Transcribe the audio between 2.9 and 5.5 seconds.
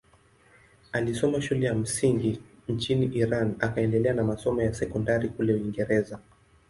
Iran akaendelea na masomo ya sekondari